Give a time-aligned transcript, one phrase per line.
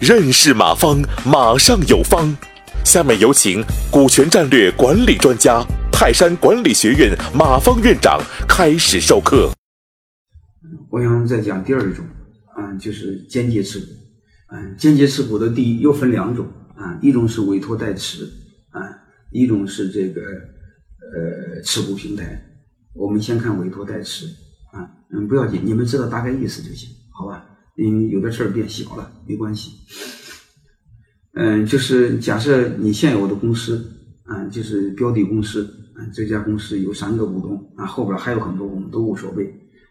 [0.00, 2.36] 认识马方，马上有方。
[2.84, 9.50] 下面有请股权战略管理专家、泰山管理学院马方院长开始授课。
[10.90, 12.04] 我想再讲第二种，
[12.56, 13.86] 啊，就是间接持股。
[14.52, 18.24] 嗯，间接持股的第一又分两种，啊，一种是委托代持，
[18.70, 18.82] 啊，
[19.30, 22.42] 一种是这个呃持股平台。
[22.92, 24.26] 我们先看委托代持，
[25.12, 27.44] 嗯，不要紧，你们知道大概意思就行，好吧？
[27.76, 29.72] 因为有的事儿变小了，没关系。
[31.34, 33.82] 嗯，就是假设你现有的公司，
[34.24, 35.64] 啊，就是标的公司，
[35.94, 39.46] 啊，这家公司有三个股东，啊，后边还有很多股东都无所谓，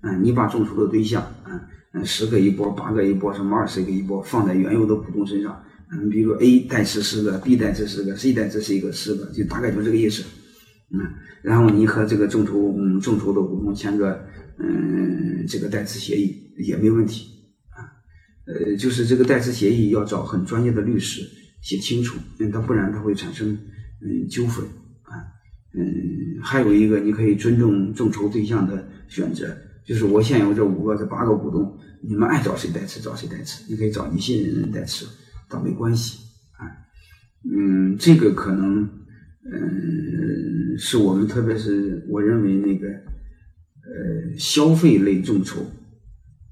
[0.00, 1.60] 啊，你把众筹的对象，啊，
[1.92, 5.60] 嗯，十个一波，八个一波，什么二十个一波，放在原有的股东身上，
[5.92, 10.22] 嗯，比如 A 代持十个，B 代持十个，C 代持是一个十个，就大概就这个意思，
[10.92, 11.00] 嗯，
[11.42, 14.24] 然后你和这个众筹，嗯，众筹的股东签个，
[14.58, 17.28] 嗯，这个代持协议也没问题
[17.70, 17.90] 啊。
[18.46, 21.22] 呃，就是这个代持协议要找很专业的律师
[21.62, 23.56] 写清楚，嗯，他不然他会产生
[24.00, 24.64] 嗯纠纷
[25.02, 25.24] 啊，
[25.74, 35.06] 嗯，还有一个你可以尊重众筹对象的选择，就是我现有这五个这八个股东，你们爱找谁代持找谁代持，你可以找你信任人代持，
[35.48, 36.18] 倒没关系
[36.58, 36.68] 啊，
[37.50, 38.88] 嗯，这个可能
[39.50, 42.88] 嗯是我们特别是我认为那个
[43.94, 45.60] 呃消费类众筹。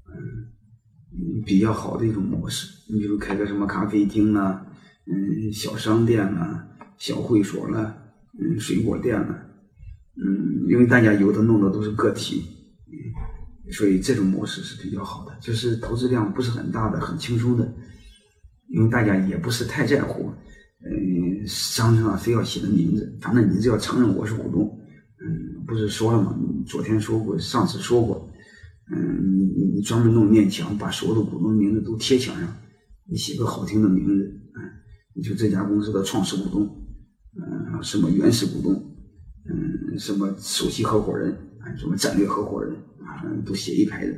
[0.09, 4.65] 嗯比较好的一种模式，你比如开个什么咖啡厅啦，
[5.05, 6.65] 嗯，小商店啦，
[6.97, 7.97] 小会所啦，
[8.39, 9.45] 嗯，水果店啦，
[10.15, 12.45] 嗯，因为大家有的弄的都是个体，
[13.71, 17.73] 所以这种模式是比较好的，就是投资量不是很大的，很轻松的，
[18.69, 20.31] 因为大家也不是太在乎，
[20.85, 24.79] 嗯，商城上非要写的名字，反正你只要承认我是股东，
[25.73, 26.37] 不是说了吗？
[26.67, 28.29] 昨天说过，上次说过。
[28.91, 32.55] 嗯，你你你专门弄面墙，把所有的股东名字都贴墙上，
[33.05, 34.13] 你写个好听的名字，
[34.55, 34.61] 嗯，
[35.15, 36.85] 你就这家公司的创始股东，
[37.35, 38.73] 嗯，什么原始股东，
[39.49, 44.13] 嗯，什么首席合伙人，啊，什么战略合伙人，啊，都写一排的，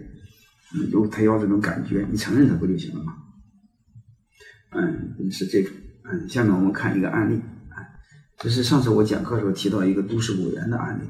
[0.75, 3.13] 嗯，有他要这种感觉，你承认他不就行了吗？
[4.71, 5.71] 嗯，是这种，
[6.03, 7.35] 嗯，下面我们看一个案例，
[7.69, 7.79] 啊，
[8.39, 11.03] 这是上次我讲课时候提到一个都市果园的案例，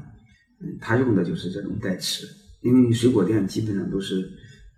[0.60, 2.26] 嗯，他用的就是这种代持。
[2.62, 4.28] 因为水果店基本上都是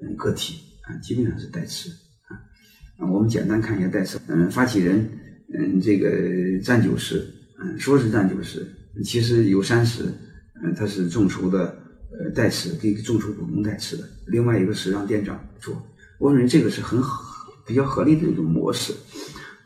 [0.02, 1.88] 嗯个体啊，基本上是代持
[2.28, 3.08] 啊。
[3.10, 4.18] 我们简单看一下代持。
[4.26, 5.08] 嗯，发起人
[5.54, 7.24] 嗯这个占九十，
[7.60, 8.66] 嗯说是占九十，
[9.04, 10.04] 其实有三十，
[10.62, 11.74] 嗯他是众筹的
[12.10, 15.80] 呃代持给众筹股东代持的，另外一个是让店长做。
[16.18, 17.00] 我认为这个是很
[17.66, 18.92] 比较合理的一种模式。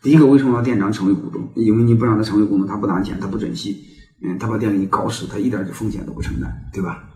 [0.02, 1.50] 第一个，为什么要店长成为股东？
[1.56, 3.84] 因为你不让他成为股东，他不拿钱，他不珍惜，
[4.24, 7.08] 嗯，他把店给你搞死，他一点的风险都不承担，对吧？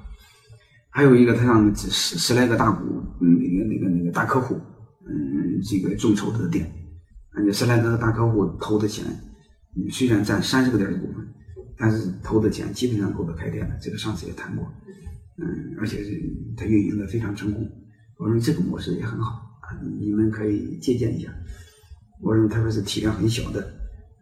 [0.91, 2.85] 还有一个，他让十十来个大股，
[3.21, 4.55] 嗯，那个那个那个大客户，
[5.07, 6.73] 嗯，这个众筹他的店，
[7.35, 9.05] 那十来个大客户投的钱，
[9.91, 11.27] 虽然占三十个点的股份，
[11.77, 13.79] 但是投的钱基本上够他开店的。
[13.81, 14.67] 这个上次也谈过，
[15.39, 16.19] 嗯，而且是
[16.57, 17.71] 他运营的非常成功。
[18.19, 21.31] 我认为这个模式也很好啊，你们可以借鉴一下。
[22.23, 23.61] 我认为特别是体量很小的，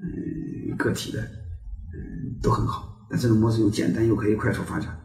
[0.01, 1.25] 嗯，个体的，
[2.43, 3.07] 都很好。
[3.09, 4.99] 但这种模式又简单又可以快速发展。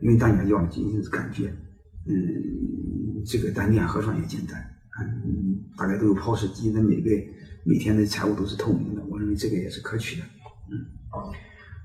[0.00, 1.48] 因为大家要的仅仅是感觉，
[2.06, 4.58] 嗯，这个单店核算也简单，
[5.00, 7.10] 嗯，大概都有 POS 机，那每个
[7.64, 10.26] 每天的财务都是透明的，我认为这个也是可取的，
[10.70, 10.86] 嗯，